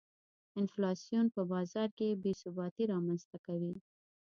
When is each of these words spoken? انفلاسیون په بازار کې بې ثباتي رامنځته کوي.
انفلاسیون 0.59 1.25
په 1.35 1.41
بازار 1.51 1.89
کې 1.97 2.19
بې 2.21 2.31
ثباتي 2.41 2.83
رامنځته 2.93 3.37
کوي. 3.45 3.73